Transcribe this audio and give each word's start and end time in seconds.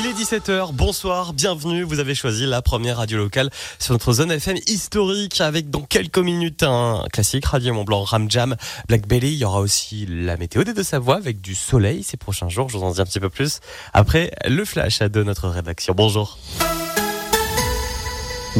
Il 0.00 0.06
est 0.06 0.12
17h, 0.12 0.72
bonsoir, 0.74 1.32
bienvenue. 1.32 1.82
Vous 1.82 1.98
avez 1.98 2.14
choisi 2.14 2.46
la 2.46 2.62
première 2.62 2.98
radio 2.98 3.18
locale 3.18 3.50
sur 3.80 3.94
notre 3.94 4.12
zone 4.12 4.30
FM 4.30 4.56
historique 4.68 5.40
avec 5.40 5.70
dans 5.70 5.80
quelques 5.80 6.18
minutes 6.18 6.62
un 6.62 7.04
classique 7.12 7.44
Radio 7.46 7.74
Mont 7.74 7.82
Blanc, 7.82 8.04
Ram 8.04 8.30
Jam, 8.30 8.54
Black 8.86 9.08
Belly. 9.08 9.32
Il 9.32 9.38
y 9.38 9.44
aura 9.44 9.58
aussi 9.58 10.06
la 10.08 10.36
météo 10.36 10.62
des 10.62 10.72
Deux-Savoie 10.72 11.16
avec 11.16 11.40
du 11.40 11.56
soleil 11.56 12.04
ces 12.04 12.16
prochains 12.16 12.48
jours. 12.48 12.68
Je 12.68 12.78
vous 12.78 12.84
en 12.84 12.92
dis 12.92 13.00
un 13.00 13.06
petit 13.06 13.18
peu 13.18 13.28
plus 13.28 13.58
après 13.92 14.30
le 14.46 14.64
flash 14.64 15.00
de 15.00 15.22
notre 15.24 15.48
rédaction. 15.48 15.94
Bonjour. 15.96 16.38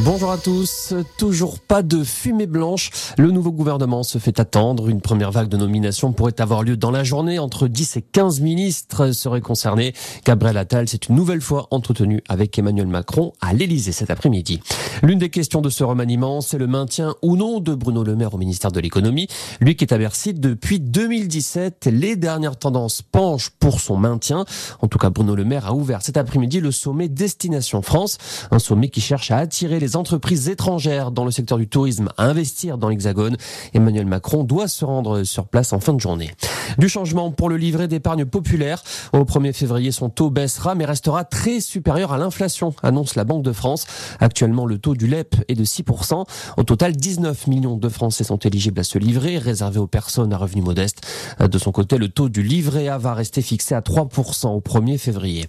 Bonjour 0.05 0.31
à 0.31 0.39
tous. 0.39 0.95
Toujours 1.17 1.59
pas 1.59 1.83
de 1.83 2.05
fumée 2.05 2.47
blanche. 2.47 2.91
Le 3.17 3.31
nouveau 3.33 3.51
gouvernement 3.51 4.05
se 4.05 4.19
fait 4.19 4.39
attendre. 4.39 4.89
Une 4.89 5.01
première 5.01 5.33
vague 5.33 5.49
de 5.49 5.57
nominations 5.57 6.13
pourrait 6.13 6.41
avoir 6.41 6.63
lieu 6.63 6.77
dans 6.77 6.93
la 6.93 7.03
journée. 7.03 7.39
Entre 7.39 7.67
10 7.67 7.97
et 7.97 8.03
15 8.03 8.41
ministres 8.41 9.11
seraient 9.13 9.41
concernés. 9.41 9.95
Gabriel 10.25 10.57
Attal 10.57 10.89
s'est 10.89 11.01
une 11.09 11.17
nouvelle 11.17 11.41
fois 11.41 11.67
entretenu 11.73 12.23
avec 12.29 12.57
Emmanuel 12.59 12.87
Macron 12.87 13.33
à 13.41 13.53
l'Elysée 13.53 13.93
cet 13.93 14.11
après-midi. 14.11 14.61
L'une 15.03 15.19
des 15.19 15.31
questions 15.31 15.61
de 15.61 15.69
ce 15.69 15.83
remaniement, 15.83 16.41
c'est 16.41 16.59
le 16.59 16.67
maintien 16.67 17.15
ou 17.23 17.37
non 17.37 17.59
de 17.59 17.75
Bruno 17.75 18.05
Le 18.05 18.15
Maire 18.15 18.35
au 18.35 18.39
ministère 18.39 18.71
de 18.71 18.81
l'économie. 18.81 19.27
Lui 19.61 19.75
qui 19.75 19.85
est 19.85 19.93
à 19.93 19.99
Bercy 19.99 20.33
depuis 20.33 20.79
2017. 20.79 21.89
Les 21.91 22.15
dernières 22.15 22.57
tendances 22.57 23.03
penchent 23.03 23.51
pour 23.51 23.81
son 23.81 23.97
maintien. 23.97 24.45
En 24.81 24.87
tout 24.87 24.99
cas, 24.99 25.11
Bruno 25.11 25.35
Le 25.35 25.45
Maire 25.45 25.67
a 25.67 25.75
ouvert 25.75 26.03
cet 26.03 26.17
après-midi 26.17 26.61
le 26.61 26.71
sommet 26.71 27.09
Destination 27.09 27.83
France. 27.83 28.19
Un 28.51 28.59
sommet 28.61 28.91
qui 28.91 29.01
cherche 29.01 29.31
à 29.31 29.39
attirer 29.39 29.81
les 29.81 29.88
entreprises 29.97 30.49
étrangères 30.49 31.11
dans 31.11 31.25
le 31.25 31.31
secteur 31.31 31.59
du 31.59 31.69
tourisme 31.69 32.09
à 32.17 32.25
investir 32.25 32.79
dans 32.79 32.89
l'Hexagone. 32.89 33.37
Emmanuel 33.75 34.07
Macron 34.07 34.45
doit 34.45 34.69
se 34.69 34.85
rendre 34.85 35.25
sur 35.25 35.47
place 35.47 35.73
en 35.73 35.81
fin 35.81 35.93
de 35.95 36.01
journée. 36.01 36.31
Du 36.77 36.89
changement 36.89 37.31
pour 37.31 37.49
le 37.49 37.57
livret 37.57 37.89
d'épargne 37.89 38.25
populaire. 38.25 38.83
Au 39.13 39.25
1er 39.25 39.53
février, 39.53 39.91
son 39.91 40.11
taux 40.11 40.31
baissera 40.31 40.75
mais 40.75 40.85
restera 40.85 41.25
très 41.25 41.61
supérieur 41.61 42.13
à 42.13 42.19
l'inflation, 42.19 42.75
annonce 42.83 43.15
la 43.15 43.25
Banque 43.25 43.43
de 43.43 43.53
France. 43.53 43.87
Actuellement, 44.21 44.67
le 44.67 44.79
taux 44.79 44.95
du 44.95 45.07
LEP 45.07 45.37
est 45.49 45.55
de 45.55 45.65
6%. 45.65 46.25
Au 46.57 46.63
total, 46.63 46.95
19 46.95 47.47
millions 47.47 47.77
de 47.77 47.89
Français 47.89 48.25
sont 48.25 48.39
éligibles 48.39 48.81
à 48.81 48.85
ce 48.85 48.99
livret, 48.99 49.39
réservé 49.39 49.79
aux 49.79 49.87
personnes 49.87 50.33
à 50.33 50.37
revenus 50.37 50.65
modestes. 50.65 51.07
De 51.41 51.59
son 51.59 51.73
côté, 51.73 51.99
le 51.99 52.09
taux 52.09 52.29
du 52.29 52.43
livret 52.43 52.89
A 52.89 52.99
va 52.99 53.15
rester 53.15 53.43
fixé 53.43 53.75
à 53.75 53.81
3% 53.81 54.49
au 54.49 54.61
1er 54.61 54.99
février. 54.99 55.47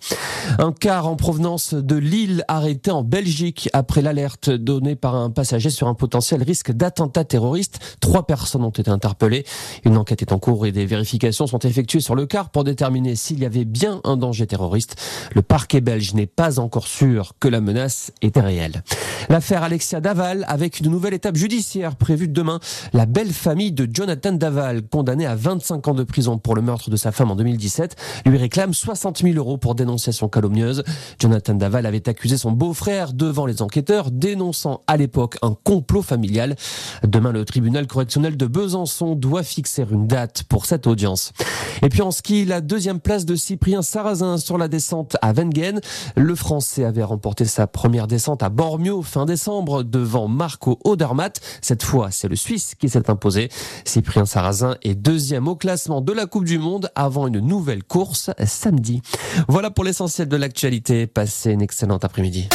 Un 0.58 0.72
car 0.72 1.08
en 1.08 1.16
provenance 1.16 1.74
de 1.74 1.96
Lille 1.96 2.44
arrêté 2.48 2.92
en 2.92 3.04
Belgique 3.04 3.70
après 3.74 4.02
l'alerte 4.02 4.29
donnée 4.50 4.96
par 4.96 5.16
un 5.16 5.30
passager 5.30 5.70
sur 5.70 5.88
un 5.88 5.94
potentiel 5.94 6.44
risque 6.44 6.72
d'attentat 6.72 7.24
terroriste. 7.24 7.80
Trois 8.00 8.26
personnes 8.26 8.64
ont 8.64 8.70
été 8.70 8.90
interpellées. 8.90 9.46
Une 9.86 9.98
enquête 9.98 10.22
est 10.22 10.32
en 10.32 10.40
cours 10.40 10.66
et 10.66 10.72
des 10.72 10.86
vérifications 10.86 11.48
sont 11.48 11.60
effectuées 11.60 12.00
sur 12.00 12.16
le 12.16 12.26
car 12.26 12.50
pour 12.50 12.64
déterminer 12.64 13.16
s'il 13.16 13.40
y 13.40 13.46
avait 13.46 13.66
bien 13.66 14.02
un 14.04 14.18
danger 14.18 14.48
terroriste. 14.48 14.96
Le 15.34 15.42
parquet 15.42 15.82
belge 15.82 16.14
n'est 16.14 16.28
pas 16.28 16.60
encore 16.60 16.88
sûr 16.88 17.34
que 17.40 17.48
la 17.48 17.62
menace 17.62 18.12
était 18.22 18.42
réelle. 18.42 18.84
L'affaire 19.30 19.64
Alexia 19.64 20.02
Daval 20.02 20.46
avec 20.48 20.80
une 20.80 20.90
nouvelle 20.90 21.14
étape 21.14 21.36
judiciaire 21.36 21.96
prévue 21.96 22.28
demain. 22.28 22.60
La 22.94 23.06
belle 23.06 23.32
famille 23.32 23.72
de 23.72 23.88
Jonathan 23.92 24.32
Daval, 24.32 24.82
condamné 24.82 25.26
à 25.26 25.36
25 25.36 25.88
ans 25.88 25.94
de 25.94 26.04
prison 26.04 26.38
pour 26.38 26.56
le 26.56 26.62
meurtre 26.62 26.90
de 26.90 26.96
sa 26.96 27.12
femme 27.12 27.32
en 27.32 27.36
2017, 27.36 27.96
lui 28.26 28.38
réclame 28.38 28.74
60 28.74 29.20
000 29.20 29.36
euros 29.36 29.58
pour 29.58 29.76
dénonciation 29.76 30.30
calomnieuse. 30.30 30.84
Jonathan 31.20 31.54
Daval 31.54 31.86
avait 31.86 32.08
accusé 32.10 32.38
son 32.38 32.52
beau-frère 32.52 33.14
devant 33.14 33.46
les 33.46 33.62
enquêteurs 33.62 34.09
dénonçant 34.10 34.84
à 34.88 34.98
l'époque 34.98 35.38
un 35.42 35.56
complot 35.64 36.02
familial. 36.02 36.56
Demain, 37.04 37.32
le 37.32 37.46
tribunal 37.46 37.88
correctionnel 37.88 38.38
de 38.38 38.46
Besançon 38.46 39.16
doit 39.16 39.44
fixer 39.44 39.86
une 39.90 40.08
date 40.08 40.44
pour 40.44 40.66
cette 40.66 40.88
audience. 40.88 41.32
Et 41.82 41.90
puis 41.90 42.02
en 42.02 42.12
ski, 42.12 42.46
la 42.46 42.62
deuxième 42.62 43.00
place 43.00 43.26
de 43.26 43.36
Cyprien 43.36 43.82
Sarrazin 43.82 44.38
sur 44.38 44.58
la 44.58 44.68
descente 44.68 45.18
à 45.22 45.34
Wengen. 45.34 45.80
Le 46.16 46.36
Français 46.36 46.84
avait 46.84 47.04
remporté 47.04 47.46
sa 47.46 47.68
première 47.68 48.08
descente 48.08 48.44
à 48.44 48.50
Bormio 48.50 49.02
fin 49.02 49.26
décembre 49.26 49.84
devant 49.84 50.28
Marco 50.28 50.80
Odermatt. 50.84 51.40
Cette 51.62 51.84
fois, 51.84 52.12
c'est 52.12 52.28
le 52.28 52.36
Suisse 52.36 52.76
qui 52.76 52.90
s'est 52.90 53.10
imposé. 53.10 53.50
Cyprien 53.86 54.26
Sarrazin 54.26 54.76
est 54.84 54.96
deuxième 54.96 55.48
au 55.48 55.56
classement 55.56 56.02
de 56.02 56.14
la 56.14 56.26
Coupe 56.26 56.46
du 56.46 56.58
Monde 56.58 56.90
avant 56.96 57.28
une 57.28 57.40
nouvelle 57.40 57.84
course 57.84 58.32
samedi. 58.46 59.02
Voilà 59.48 59.72
pour 59.72 59.84
l'essentiel 59.84 60.28
de 60.28 60.38
l'actualité. 60.38 61.08
Passez 61.08 61.52
une 61.52 61.62
excellente 61.62 62.04
après-midi. 62.04 62.50